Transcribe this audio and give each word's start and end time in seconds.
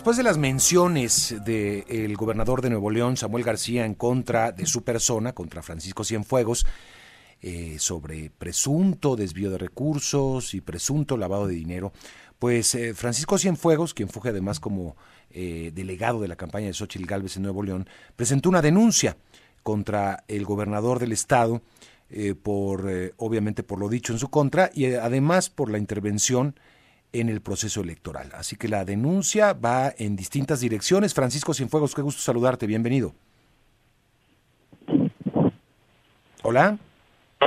después 0.00 0.16
de 0.16 0.22
las 0.22 0.38
menciones 0.38 1.34
del 1.44 2.16
gobernador 2.16 2.62
de 2.62 2.70
Nuevo 2.70 2.88
León, 2.88 3.18
Samuel 3.18 3.44
García, 3.44 3.84
en 3.84 3.94
contra 3.94 4.50
de 4.50 4.64
su 4.64 4.82
persona, 4.82 5.34
contra 5.34 5.60
Francisco 5.60 6.04
Cienfuegos, 6.04 6.64
eh, 7.42 7.76
sobre 7.78 8.30
presunto 8.30 9.14
desvío 9.14 9.50
de 9.50 9.58
recursos 9.58 10.54
y 10.54 10.62
presunto 10.62 11.18
lavado 11.18 11.46
de 11.46 11.54
dinero, 11.54 11.92
pues 12.38 12.74
eh, 12.74 12.94
Francisco 12.94 13.36
Cienfuegos, 13.36 13.92
quien 13.92 14.08
fue 14.08 14.30
además 14.30 14.58
como 14.58 14.96
eh, 15.32 15.70
delegado 15.74 16.22
de 16.22 16.28
la 16.28 16.36
campaña 16.36 16.68
de 16.68 16.72
Xochitl 16.72 17.04
Gálvez 17.04 17.36
en 17.36 17.42
Nuevo 17.42 17.62
León, 17.62 17.86
presentó 18.16 18.48
una 18.48 18.62
denuncia 18.62 19.18
contra 19.62 20.24
el 20.28 20.46
gobernador 20.46 20.98
del 20.98 21.12
estado, 21.12 21.60
por 22.42 22.90
obviamente 23.18 23.62
por 23.62 23.78
lo 23.78 23.88
dicho 23.88 24.12
en 24.12 24.18
su 24.18 24.30
contra 24.30 24.70
y 24.74 24.86
además 24.94 25.48
por 25.48 25.70
la 25.70 25.78
intervención 25.78 26.56
en 27.12 27.28
el 27.28 27.40
proceso 27.40 27.80
electoral. 27.80 28.30
Así 28.34 28.56
que 28.56 28.68
la 28.68 28.84
denuncia 28.84 29.52
va 29.52 29.92
en 29.96 30.16
distintas 30.16 30.60
direcciones. 30.60 31.14
Francisco 31.14 31.54
Cienfuegos, 31.54 31.94
qué 31.94 32.02
gusto 32.02 32.20
saludarte, 32.20 32.66
bienvenido. 32.66 33.12
Hola. 36.42 36.78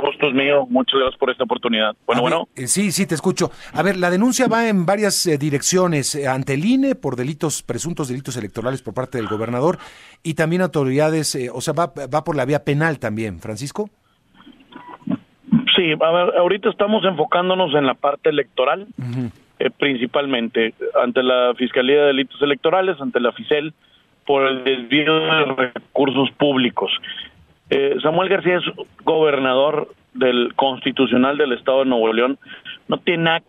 Gusto 0.02 0.26
es 0.26 0.34
mío, 0.34 0.66
muchas 0.68 0.98
gracias 0.98 1.18
por 1.18 1.30
esta 1.30 1.44
oportunidad. 1.44 1.94
Bueno, 2.04 2.22
bueno. 2.22 2.48
Eh, 2.56 2.66
sí, 2.66 2.90
sí, 2.90 3.06
te 3.06 3.14
escucho. 3.14 3.50
A 3.72 3.82
ver, 3.82 3.96
la 3.96 4.10
denuncia 4.10 4.48
va 4.48 4.68
en 4.68 4.84
varias 4.86 5.24
eh, 5.26 5.38
direcciones, 5.38 6.14
eh, 6.16 6.26
ante 6.26 6.54
el 6.54 6.64
INE 6.64 6.94
por 6.94 7.16
delitos, 7.16 7.62
presuntos 7.62 8.08
delitos 8.08 8.36
electorales 8.36 8.82
por 8.82 8.92
parte 8.92 9.18
del 9.18 9.28
gobernador 9.28 9.78
y 10.22 10.34
también 10.34 10.62
autoridades, 10.62 11.38
o 11.52 11.60
sea, 11.60 11.74
va, 11.74 11.86
va 11.86 12.24
por 12.24 12.34
la 12.36 12.44
vía 12.44 12.64
penal 12.64 12.98
también, 12.98 13.38
Francisco. 13.38 13.88
Sí, 15.76 15.92
a 15.92 16.10
ver, 16.10 16.36
ahorita 16.36 16.70
estamos 16.70 17.04
enfocándonos 17.04 17.74
en 17.74 17.86
la 17.86 17.94
parte 17.94 18.30
electoral. 18.30 18.86
Eh, 19.64 19.70
principalmente 19.70 20.74
ante 21.02 21.22
la 21.22 21.54
Fiscalía 21.56 22.00
de 22.00 22.06
Delitos 22.08 22.40
Electorales, 22.42 23.00
ante 23.00 23.18
la 23.18 23.32
FICEL, 23.32 23.72
por 24.26 24.46
el 24.46 24.62
desvío 24.62 25.20
de 25.20 25.44
recursos 25.56 26.30
públicos. 26.32 26.92
Eh, 27.70 27.96
Samuel 28.02 28.28
García 28.28 28.58
es 28.58 28.64
gobernador 29.04 29.88
del 30.12 30.52
constitucional 30.54 31.38
del 31.38 31.52
Estado 31.52 31.78
de 31.78 31.86
Nuevo 31.86 32.12
León. 32.12 32.38
No 32.88 32.98
tiene 32.98 33.22
nada 33.22 33.42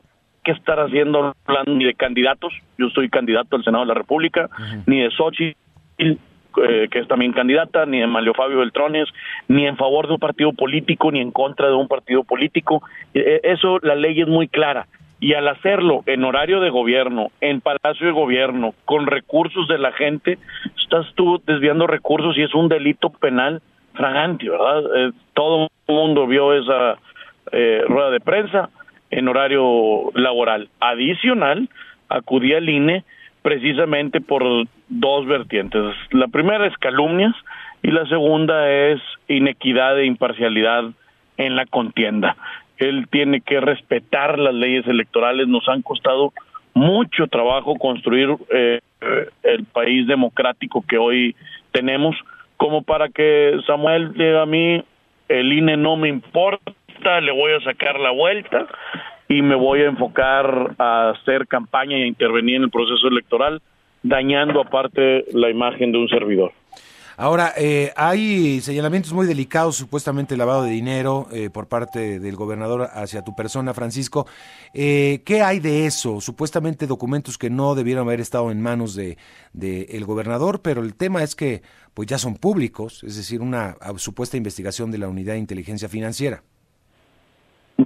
que 0.45 0.53
estar 0.53 0.79
haciendo 0.79 1.35
plan 1.45 1.65
ni 1.67 1.83
de 1.83 1.95
candidatos. 1.95 2.53
Yo 2.77 2.89
soy 2.91 3.09
candidato 3.09 3.57
al 3.57 3.65
Senado 3.65 3.83
de 3.83 3.89
la 3.89 3.95
República, 3.95 4.49
ni 4.85 5.01
de 5.01 5.11
Sochi, 5.11 5.53
eh, 5.97 6.17
que 6.91 6.99
es 6.99 7.07
también 7.09 7.33
candidata, 7.33 7.85
ni 7.85 7.99
de 7.99 8.07
Mario 8.07 8.33
Fabio 8.33 8.59
Beltrones, 8.59 9.09
ni 9.49 9.67
en 9.67 9.75
favor 9.75 10.07
de 10.07 10.13
un 10.13 10.19
partido 10.19 10.53
político, 10.53 11.11
ni 11.11 11.19
en 11.19 11.31
contra 11.31 11.67
de 11.67 11.73
un 11.73 11.89
partido 11.89 12.23
político. 12.23 12.83
eso, 13.13 13.79
la 13.81 13.95
ley 13.95 14.21
es 14.21 14.27
muy 14.29 14.47
clara 14.47 14.87
y 15.19 15.33
al 15.33 15.47
hacerlo 15.47 16.03
en 16.05 16.23
horario 16.23 16.59
de 16.59 16.69
gobierno, 16.69 17.31
en 17.41 17.61
palacio 17.61 18.05
de 18.05 18.11
gobierno, 18.11 18.73
con 18.85 19.07
recursos 19.07 19.67
de 19.67 19.77
la 19.77 19.91
gente, 19.93 20.37
estás 20.81 21.05
tú 21.15 21.41
desviando 21.45 21.87
recursos 21.87 22.37
y 22.37 22.43
es 22.43 22.53
un 22.53 22.67
delito 22.67 23.09
penal 23.09 23.61
fragante, 23.93 24.49
¿verdad? 24.49 24.83
Eh, 24.95 25.11
todo 25.33 25.69
el 25.87 25.95
mundo 25.95 26.27
vio 26.27 26.53
esa 26.53 26.97
eh, 27.51 27.83
rueda 27.87 28.11
de 28.11 28.19
prensa 28.19 28.69
en 29.09 29.27
horario 29.27 30.11
laboral. 30.13 30.69
Adicional, 30.79 31.69
acudí 32.09 32.53
al 32.53 32.67
INE 32.67 33.03
precisamente 33.41 34.19
por 34.19 34.43
dos 34.89 35.25
vertientes. 35.27 35.95
La 36.11 36.27
primera 36.27 36.67
es 36.67 36.77
calumnias 36.77 37.33
y 37.83 37.91
la 37.91 38.05
segunda 38.07 38.69
es 38.69 38.99
inequidad 39.27 39.99
e 39.99 40.05
imparcialidad 40.05 40.85
en 41.37 41.55
la 41.55 41.65
contienda 41.65 42.35
él 42.77 43.07
tiene 43.09 43.41
que 43.41 43.59
respetar 43.59 44.37
las 44.39 44.53
leyes 44.53 44.85
electorales. 44.87 45.47
Nos 45.47 45.67
han 45.69 45.81
costado 45.81 46.33
mucho 46.73 47.27
trabajo 47.27 47.75
construir 47.75 48.29
eh, 48.53 48.81
el 49.43 49.63
país 49.65 50.07
democrático 50.07 50.83
que 50.87 50.97
hoy 50.97 51.35
tenemos, 51.71 52.15
como 52.57 52.83
para 52.83 53.09
que 53.09 53.59
Samuel 53.65 54.13
diga 54.13 54.43
a 54.43 54.45
mí, 54.45 54.83
el 55.29 55.53
INE 55.53 55.77
no 55.77 55.95
me 55.95 56.09
importa, 56.09 56.73
le 57.21 57.31
voy 57.31 57.53
a 57.53 57.61
sacar 57.61 57.99
la 57.99 58.11
vuelta 58.11 58.67
y 59.27 59.41
me 59.41 59.55
voy 59.55 59.81
a 59.81 59.85
enfocar 59.85 60.75
a 60.77 61.09
hacer 61.11 61.47
campaña 61.47 61.97
y 61.97 62.03
a 62.03 62.07
intervenir 62.07 62.57
en 62.57 62.63
el 62.63 62.69
proceso 62.69 63.07
electoral, 63.07 63.61
dañando 64.03 64.61
aparte 64.61 65.25
la 65.33 65.49
imagen 65.49 65.91
de 65.91 65.97
un 65.97 66.07
servidor. 66.09 66.51
Ahora, 67.17 67.53
eh, 67.57 67.91
hay 67.95 68.59
señalamientos 68.59 69.13
muy 69.13 69.25
delicados, 69.25 69.77
supuestamente 69.77 70.35
lavado 70.35 70.63
de 70.63 70.71
dinero 70.71 71.27
eh, 71.31 71.49
por 71.49 71.69
parte 71.69 72.19
del 72.19 72.35
gobernador 72.35 72.89
hacia 72.93 73.23
tu 73.23 73.33
persona, 73.35 73.73
Francisco. 73.73 74.27
Eh, 74.73 75.21
¿Qué 75.25 75.41
hay 75.41 75.59
de 75.59 75.85
eso? 75.85 76.19
Supuestamente 76.19 76.87
documentos 76.87 77.37
que 77.37 77.49
no 77.49 77.73
debieron 77.73 78.07
haber 78.07 78.19
estado 78.19 78.51
en 78.51 78.61
manos 78.61 78.95
de, 78.95 79.17
el 79.53 80.05
gobernador, 80.05 80.61
pero 80.61 80.81
el 80.81 80.95
tema 80.95 81.23
es 81.23 81.35
que 81.35 81.61
pues 81.93 82.09
ya 82.09 82.17
son 82.17 82.35
públicos, 82.35 83.03
es 83.05 83.15
decir, 83.15 83.41
una 83.41 83.75
supuesta 83.95 84.35
investigación 84.35 84.91
de 84.91 84.97
la 84.97 85.07
Unidad 85.07 85.33
de 85.33 85.39
Inteligencia 85.39 85.87
Financiera. 85.87 86.41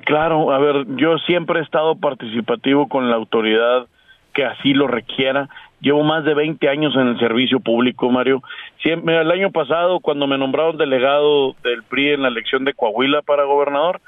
Claro, 0.05 0.51
a 0.51 0.57
ver, 0.57 0.85
yo 0.95 1.19
siempre 1.19 1.59
he 1.59 1.63
estado 1.63 1.95
participativo 1.95 2.87
con 2.89 3.11
la 3.11 3.15
autoridad 3.15 3.87
que 4.33 4.45
así 4.45 4.73
lo 4.73 4.87
requiera. 4.87 5.49
Llevo 5.81 6.03
más 6.03 6.25
de 6.25 6.33
20 6.33 6.67
años 6.69 6.95
en 6.95 7.07
el 7.07 7.19
servicio 7.19 7.59
público, 7.59 8.09
Mario. 8.09 8.41
El 8.83 9.31
año 9.31 9.51
pasado, 9.51 9.99
cuando 9.99 10.25
me 10.25 10.37
nombraron 10.37 10.77
delegado 10.77 11.53
del 11.63 11.83
PRI 11.83 12.11
en 12.11 12.21
la 12.21 12.29
elección 12.29 12.63
de 12.63 12.73
Coahuila 12.73 13.21
para 13.21 13.43
gobernador, 13.43 13.99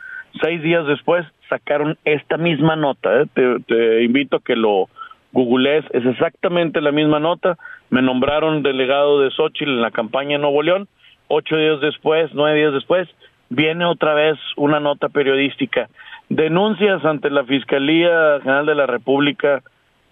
seis 0.41 0.61
días 0.63 0.87
después 0.87 1.25
sacaron 1.49 1.97
esta 2.05 2.37
misma 2.37 2.77
nota. 2.77 3.21
¿eh? 3.21 3.25
Te, 3.33 4.03
invito 4.03 4.37
a 4.37 4.41
que 4.41 4.55
lo 4.55 4.87
googlees. 5.33 5.83
Es 5.91 6.05
exactamente 6.05 6.79
la 6.79 6.93
misma 6.93 7.19
nota. 7.19 7.57
Me 7.89 8.01
nombraron 8.01 8.63
delegado 8.63 9.19
de 9.19 9.31
Xochitl 9.31 9.71
en 9.71 9.81
la 9.81 9.91
campaña 9.91 10.35
en 10.35 10.41
Nuevo 10.41 10.63
León. 10.63 10.87
Ocho 11.27 11.57
días 11.57 11.81
después, 11.81 12.31
nueve 12.33 12.57
días 12.57 12.73
después, 12.73 13.09
viene 13.49 13.85
otra 13.85 14.13
vez 14.13 14.37
una 14.55 14.79
nota 14.79 15.09
periodística. 15.09 15.89
Denuncias 16.29 17.03
ante 17.03 17.29
la 17.29 17.43
Fiscalía 17.43 18.39
General 18.41 18.65
de 18.65 18.75
la 18.75 18.85
República 18.85 19.61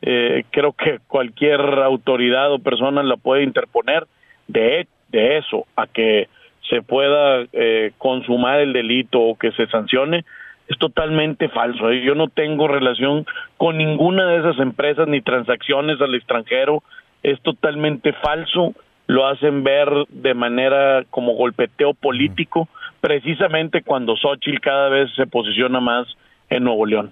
eh, 0.01 0.43
creo 0.51 0.73
que 0.73 0.99
cualquier 1.07 1.59
autoridad 1.59 2.51
o 2.51 2.59
persona 2.59 3.03
la 3.03 3.17
puede 3.17 3.43
interponer 3.43 4.05
de, 4.49 4.87
de 5.07 5.37
eso 5.37 5.65
a 5.77 5.87
que 5.87 6.27
se 6.69 6.81
pueda 6.81 7.45
eh, 7.53 7.93
consumar 7.97 8.59
el 8.59 8.73
delito 8.73 9.21
o 9.21 9.37
que 9.37 9.51
se 9.53 9.67
sancione 9.67 10.25
es 10.67 10.77
totalmente 10.77 11.49
falso. 11.49 11.89
¿eh? 11.89 12.01
Yo 12.05 12.13
no 12.13 12.27
tengo 12.27 12.67
relación 12.67 13.25
con 13.57 13.77
ninguna 13.77 14.27
de 14.27 14.39
esas 14.39 14.59
empresas 14.59 15.07
ni 15.07 15.21
transacciones 15.21 15.99
al 15.99 16.13
extranjero. 16.13 16.83
Es 17.23 17.41
totalmente 17.41 18.13
falso. 18.13 18.75
Lo 19.07 19.25
hacen 19.27 19.63
ver 19.63 19.89
de 20.09 20.35
manera 20.35 21.03
como 21.09 21.33
golpeteo 21.33 21.95
político, 21.95 22.69
precisamente 23.01 23.81
cuando 23.81 24.15
Xochitl 24.15 24.59
cada 24.59 24.89
vez 24.89 25.09
se 25.15 25.25
posiciona 25.25 25.79
más 25.79 26.05
en 26.51 26.63
Nuevo 26.65 26.85
León. 26.85 27.11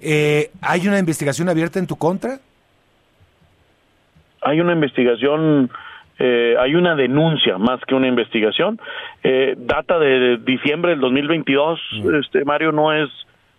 Eh, 0.00 0.50
¿Hay 0.62 0.88
una 0.88 0.98
investigación 0.98 1.50
abierta 1.50 1.78
en 1.78 1.86
tu 1.86 1.96
contra? 1.96 2.38
Hay 4.40 4.60
una 4.60 4.72
investigación, 4.72 5.70
eh, 6.18 6.56
hay 6.58 6.74
una 6.74 6.94
denuncia 6.94 7.58
más 7.58 7.80
que 7.84 7.94
una 7.94 8.08
investigación. 8.08 8.80
Eh, 9.22 9.54
data 9.56 9.98
de 9.98 10.38
diciembre 10.38 10.92
del 10.92 11.00
2022. 11.00 11.80
Mm. 11.92 12.14
Este 12.16 12.44
Mario 12.44 12.72
no 12.72 12.92
es 12.92 13.08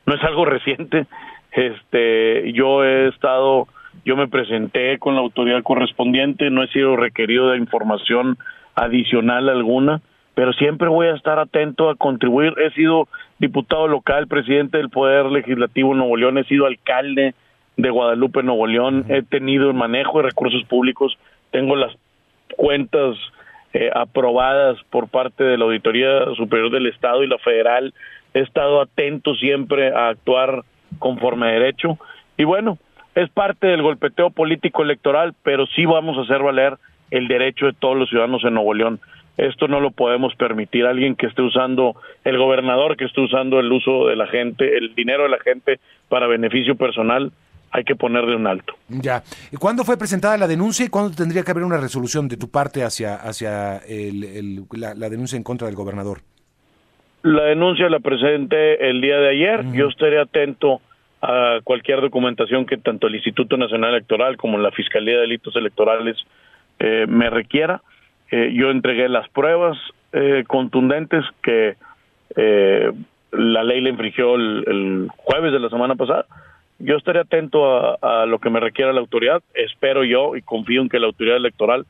no 0.06 0.16
es 0.16 0.24
algo 0.24 0.46
reciente. 0.56 1.06
Este, 1.52 2.52
yo 2.53 2.84
he 2.84 3.08
estado, 3.08 3.68
yo 4.06 4.16
me 4.16 4.28
presenté 4.28 5.00
con 5.00 5.16
la 5.16 5.22
autoridad 5.22 5.64
correspondiente, 5.64 6.50
no 6.50 6.64
he 6.64 6.68
sido 6.68 6.96
requerido 6.96 7.50
de 7.50 7.58
información 7.58 8.38
adicional 8.75 9.50
alguna 9.50 10.02
pero 10.40 10.53
siempre 10.53 10.88
voy 10.88 11.08
a 11.08 11.16
estar 11.16 11.38
atento 11.38 11.90
a 11.90 11.96
contribuir. 11.96 12.53
He 12.59 12.72
sido 12.72 13.09
diputado 13.40 13.90
local, 13.90 14.28
presidente 14.28 14.78
del 14.78 14.90
Poder 14.90 15.25
Legislativo 15.25 15.92
en 15.92 15.98
Nuevo 15.98 16.16
León, 16.16 16.38
he 16.38 16.46
sido 16.46 16.66
alcalde 16.66 17.34
de 17.75 17.90
Guadalupe, 17.90 18.42
Nuevo 18.42 18.66
León, 18.66 19.03
he 19.09 19.22
tenido 19.22 19.68
el 19.68 19.74
manejo 19.74 20.19
de 20.19 20.30
recursos 20.30 20.64
públicos, 20.64 21.18
tengo 21.51 21.75
las 21.75 21.94
cuentas 22.57 23.18
eh, 23.74 23.90
aprobadas 23.94 24.78
por 24.90 25.10
parte 25.10 25.44
de 25.44 25.57
la 25.57 25.66
Auditoría 25.66 26.25
Superior 26.36 26.72
del 26.72 26.88
Estado 26.88 27.24
y 27.24 27.28
la 27.28 27.38
Federal, 27.38 27.94
he 28.34 28.40
estado 28.40 28.81
atento 28.81 29.36
siempre 29.36 29.94
a 29.94 30.10
actuar 30.10 30.63
conforme 31.00 31.51
derecho 31.51 31.98
y 32.38 32.46
bueno, 32.46 32.78
es 33.16 33.30
parte 33.30 33.68
del 33.68 33.81
golpeteo 33.81 34.30
político 34.30 34.81
electoral, 34.81 35.34
pero 35.44 35.66
sí 35.68 35.86
vamos 35.86 36.18
a 36.18 36.22
hacer 36.22 36.42
valer 36.42 36.78
el 37.12 37.28
derecho 37.28 37.66
de 37.66 37.74
todos 37.74 37.98
los 37.98 38.10
ciudadanos 38.10 38.44
en 38.46 38.54
Nuevo 38.54 38.74
León. 38.74 39.00
Esto 39.38 39.68
no 39.68 39.80
lo 39.80 39.92
podemos 39.92 40.36
permitir. 40.36 40.86
Alguien 40.86 41.16
que 41.16 41.28
esté 41.28 41.42
usando, 41.42 41.96
el 42.24 42.38
gobernador 42.38 42.98
que 42.98 43.06
esté 43.06 43.22
usando 43.22 43.60
el 43.60 43.72
uso 43.72 44.07
de 44.07 44.16
la 44.16 44.28
gente, 44.28 44.78
el 44.78 44.96
dinero 44.96 45.24
de 45.24 45.30
la 45.30 45.40
gente 45.40 45.80
para 46.07 46.28
beneficio 46.28 46.75
personal, 46.75 47.31
hay 47.71 47.83
que 47.83 47.95
ponerle 47.95 48.36
un 48.36 48.48
alto. 48.48 48.74
Ya. 48.88 49.24
¿Y 49.51 49.57
cuándo 49.57 49.83
fue 49.83 49.98
presentada 49.98 50.38
la 50.38 50.48
denuncia 50.48 50.86
y 50.86 50.89
cuándo 50.89 51.16
tendría 51.16 51.44
que 51.44 51.51
haber 51.51 51.63
una 51.63 51.77
resolución 51.77 52.27
de 52.27 52.38
tu 52.38 52.50
parte 52.50 52.83
hacia, 52.83 53.16
hacia 53.16 53.77
el, 53.77 54.63
la, 54.71 55.10
denuncia 55.10 55.38
en 55.38 55.44
contra 55.44 55.68
del 55.68 55.75
gobernador? 55.75 56.19
La 57.21 57.44
denuncia 57.44 57.89
la 57.89 58.00
presenté 58.00 58.89
el 58.89 59.01
día 59.01 59.18
de 59.18 59.30
ayer. 59.30 59.66
Yo 59.74 59.88
estaré 59.88 60.19
atento 60.19 60.81
a 61.21 61.60
cualquier 61.63 62.00
documentación 62.01 62.66
que 62.66 62.77
tanto 62.77 63.07
el 63.07 63.16
Instituto 63.16 63.57
Nacional 63.57 63.92
Electoral 63.92 64.38
como 64.38 64.57
la 64.57 64.72
Fiscalía 64.72 65.15
de 65.15 65.22
Delitos 65.22 65.56
Electorales 65.56 66.15
eh, 66.80 67.06
me 67.07 67.30
requiera. 67.30 67.81
Eh, 68.31 68.51
yo 68.54 68.72
entregué 68.72 69.10
las 69.10 69.27
pruebas 69.30 69.77
eh, 70.13 70.44
contundentes 70.48 71.25
que 71.44 71.75
la 73.31 73.63
ley 73.63 73.81
le 73.81 73.89
infringió 73.89 74.36
el, 74.36 75.07
jueves 75.18 75.51
de 75.51 75.60
la 75.60 75.69
semana 75.69 75.95
pasada. 75.95 76.25
Yo 76.80 76.96
estaré 76.96 77.20
atento 77.20 77.62
a, 78.02 78.26
lo 78.26 78.40
que 78.40 78.50
me 78.50 78.60
requiera 78.60 78.94
la 78.94 79.02
autoridad. 79.02 79.44
Espero 79.54 80.04
yo 80.04 80.36
y 80.36 80.42
confío 80.42 80.81
en 80.81 80.90
que 80.90 81.00
la 81.00 81.08
autoridad 81.08 81.38
electoral 81.38 81.86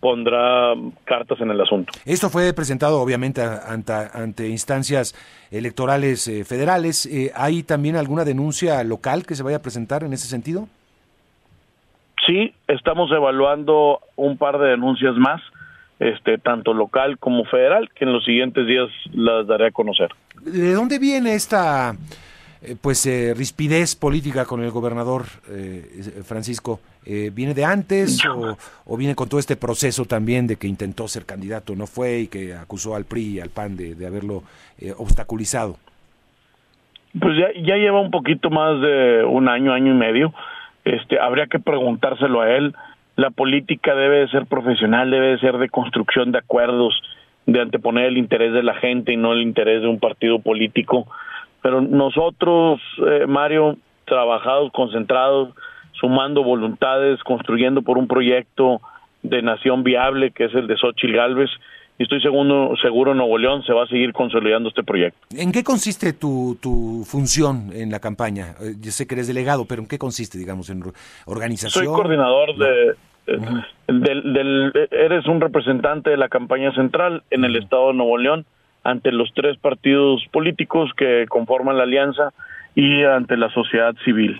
pondrá 0.00 0.74
cartas 1.04 1.40
en 1.40 1.50
el 1.50 1.60
asunto. 1.60 1.92
Esto 2.04 2.28
fue 2.28 2.52
presentado 2.52 3.00
obviamente 3.00 3.40
ante, 3.40 3.92
ante 3.92 4.48
instancias 4.48 5.14
electorales 5.52 6.26
eh, 6.26 6.44
federales. 6.44 7.06
Eh, 7.06 7.30
¿Hay 7.36 7.62
también 7.62 7.94
alguna 7.94 8.24
denuncia 8.24 8.82
local 8.82 9.24
que 9.24 9.36
se 9.36 9.44
vaya 9.44 9.58
a 9.58 9.62
presentar 9.62 10.02
en 10.02 10.12
ese 10.12 10.26
sentido? 10.26 10.66
Sí, 12.26 12.52
estamos 12.66 13.12
evaluando 13.12 14.00
un 14.16 14.38
par 14.38 14.58
de 14.58 14.70
denuncias 14.70 15.14
más, 15.16 15.40
este, 16.00 16.38
tanto 16.38 16.74
local 16.74 17.18
como 17.18 17.44
federal, 17.44 17.88
que 17.94 18.04
en 18.04 18.12
los 18.12 18.24
siguientes 18.24 18.66
días 18.66 18.88
las 19.12 19.46
daré 19.46 19.68
a 19.68 19.70
conocer. 19.70 20.10
¿De 20.40 20.72
dónde 20.72 20.98
viene 20.98 21.34
esta 21.34 21.94
eh, 22.64 22.76
pues 22.80 23.04
eh, 23.06 23.34
rispidez 23.36 23.96
política 23.96 24.44
con 24.44 24.62
el 24.62 24.70
gobernador 24.70 25.24
eh, 25.50 26.22
Francisco 26.24 26.80
viene 27.04 27.52
de 27.52 27.64
antes 27.64 28.24
o, 28.86 28.96
viene 28.96 29.16
con 29.16 29.28
todo 29.28 29.40
este 29.40 29.56
proceso 29.56 30.04
también 30.04 30.46
de 30.46 30.54
que 30.54 30.68
intentó 30.68 31.08
ser 31.08 31.26
candidato 31.26 31.74
no 31.74 31.88
fue 31.88 32.20
y 32.20 32.26
que 32.28 32.54
acusó 32.54 32.94
al 32.94 33.06
PRI 33.06 33.22
y 33.22 33.40
al 33.40 33.50
PAN 33.50 33.76
de, 33.76 34.06
haberlo 34.06 34.44
obstaculizado 34.98 35.78
pues 37.18 37.36
ya, 37.36 37.48
ya 37.60 37.74
lleva 37.74 38.00
un 38.00 38.12
poquito 38.12 38.50
más 38.50 38.80
de 38.80 39.24
un 39.24 39.48
año 39.48 39.72
año 39.72 39.92
y 39.92 39.96
medio. 39.96 40.32
Este 40.84 41.18
habría 41.18 41.46
que 41.46 41.58
preguntárselo 41.58 42.40
a 42.40 42.50
él. 42.52 42.74
La 43.16 43.30
política 43.30 43.94
debe 43.94 44.20
de 44.20 44.28
ser 44.28 44.46
profesional 44.46 45.10
debe 45.10 45.32
de 45.32 45.38
ser 45.38 45.58
de 45.58 45.68
construcción 45.68 46.30
de 46.30 46.38
acuerdos 46.38 46.94
de 47.46 47.60
anteponer 47.60 48.06
el 48.06 48.16
interés 48.16 48.52
de 48.52 48.62
la 48.62 48.74
gente 48.74 49.12
y 49.12 49.16
no 49.16 49.32
el 49.32 49.42
interés 49.42 49.82
de 49.82 49.88
un 49.88 49.98
partido 49.98 50.38
político 50.38 51.08
pero 51.62 51.80
nosotros, 51.80 52.80
eh, 53.06 53.26
Mario, 53.26 53.76
trabajados, 54.04 54.72
concentrados, 54.72 55.50
sumando 55.92 56.42
voluntades, 56.42 57.22
construyendo 57.22 57.82
por 57.82 57.96
un 57.98 58.08
proyecto 58.08 58.80
de 59.22 59.40
nación 59.42 59.84
viable 59.84 60.32
que 60.32 60.44
es 60.46 60.54
el 60.54 60.66
de 60.66 60.76
Xochitl 60.76 61.14
Galvez, 61.14 61.50
y 61.98 62.04
estoy 62.04 62.20
seguro, 62.20 62.74
seguro 62.82 63.14
Nuevo 63.14 63.38
León 63.38 63.62
se 63.64 63.72
va 63.72 63.84
a 63.84 63.86
seguir 63.86 64.12
consolidando 64.12 64.70
este 64.70 64.82
proyecto. 64.82 65.18
¿En 65.36 65.52
qué 65.52 65.62
consiste 65.62 66.12
tu, 66.14 66.58
tu 66.60 67.04
función 67.06 67.70
en 67.72 67.90
la 67.90 68.00
campaña? 68.00 68.54
Eh, 68.60 68.74
yo 68.80 68.90
sé 68.90 69.06
que 69.06 69.14
eres 69.14 69.28
delegado, 69.28 69.66
pero 69.66 69.82
¿en 69.82 69.88
qué 69.88 69.98
consiste, 69.98 70.38
digamos, 70.38 70.68
en 70.70 70.82
organización? 71.26 71.84
Soy 71.84 71.94
coordinador 71.94 72.56
de... 72.56 72.94
del, 73.86 74.72
eres 74.90 75.26
un 75.26 75.40
representante 75.40 76.10
de 76.10 76.16
la 76.16 76.28
campaña 76.28 76.72
central 76.74 77.22
en 77.30 77.44
el 77.44 77.54
estado 77.54 77.88
de 77.88 77.94
Nuevo 77.94 78.18
León 78.18 78.46
ante 78.84 79.12
los 79.12 79.32
tres 79.34 79.56
partidos 79.58 80.24
políticos 80.30 80.90
que 80.96 81.26
conforman 81.28 81.76
la 81.76 81.84
alianza 81.84 82.32
y 82.74 83.04
ante 83.04 83.36
la 83.36 83.50
sociedad 83.50 83.94
civil. 84.04 84.38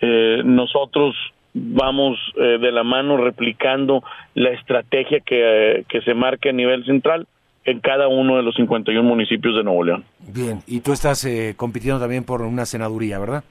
eh, 0.00 0.42
nosotros 0.44 1.14
vamos 1.54 2.18
eh, 2.36 2.58
de 2.60 2.72
la 2.72 2.82
mano 2.84 3.16
replicando 3.16 4.02
la 4.34 4.50
estrategia 4.50 5.20
que, 5.20 5.84
que 5.88 6.00
se 6.02 6.14
marque 6.14 6.50
a 6.50 6.52
nivel 6.52 6.84
central 6.84 7.26
en 7.64 7.80
cada 7.80 8.08
uno 8.08 8.36
de 8.36 8.42
los 8.42 8.54
51 8.54 9.02
municipios 9.02 9.54
de 9.56 9.62
Nuevo 9.62 9.84
León. 9.84 10.04
Bien, 10.32 10.60
y 10.66 10.80
tú 10.80 10.92
estás 10.92 11.24
eh, 11.24 11.54
compitiendo 11.56 12.00
también 12.00 12.24
por 12.24 12.42
una 12.42 12.64
senaduría, 12.64 13.18
¿verdad? 13.18 13.44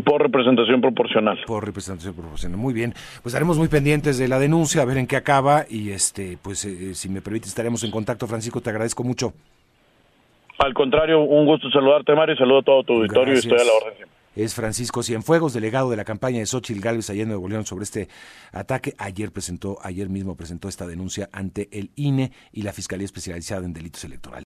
Por 0.00 0.22
representación 0.22 0.80
proporcional. 0.80 1.38
Por 1.46 1.64
representación 1.64 2.14
proporcional. 2.14 2.58
Muy 2.58 2.72
bien. 2.72 2.92
Pues 3.22 3.26
estaremos 3.26 3.58
muy 3.58 3.68
pendientes 3.68 4.16
de 4.16 4.26
la 4.26 4.38
denuncia, 4.38 4.82
a 4.82 4.84
ver 4.86 4.96
en 4.96 5.06
qué 5.06 5.16
acaba 5.16 5.64
y 5.68 5.90
este, 5.90 6.38
pues 6.42 6.64
eh, 6.64 6.94
si 6.94 7.10
me 7.10 7.20
permite 7.20 7.48
estaremos 7.48 7.84
en 7.84 7.90
contacto. 7.90 8.26
Francisco, 8.26 8.60
te 8.60 8.70
agradezco 8.70 9.04
mucho. 9.04 9.34
Al 10.58 10.74
contrario, 10.74 11.20
un 11.20 11.44
gusto 11.44 11.68
saludarte, 11.70 12.14
Mario, 12.14 12.36
saludo 12.36 12.58
a 12.58 12.62
todo 12.62 12.84
tu 12.84 12.92
auditorio 12.94 13.34
y 13.34 13.38
estoy 13.38 13.58
a 13.58 13.64
la 13.64 13.72
orden 13.72 14.08
Es 14.36 14.54
Francisco 14.54 15.02
Cienfuegos, 15.02 15.54
delegado 15.54 15.90
de 15.90 15.96
la 15.96 16.04
campaña 16.04 16.38
de 16.38 16.46
Xochitl 16.46 16.80
Gálvez 16.80 17.10
allá 17.10 17.22
en 17.22 17.28
Nuevo 17.28 17.48
León 17.48 17.66
sobre 17.66 17.82
este 17.82 18.08
ataque. 18.52 18.94
Ayer 18.98 19.32
presentó, 19.32 19.78
ayer 19.82 20.08
mismo 20.08 20.36
presentó 20.36 20.68
esta 20.68 20.86
denuncia 20.86 21.28
ante 21.32 21.68
el 21.72 21.90
INE 21.96 22.30
y 22.52 22.62
la 22.62 22.72
Fiscalía 22.72 23.04
Especializada 23.04 23.66
en 23.66 23.72
Delitos 23.72 24.04
Electorales. 24.04 24.40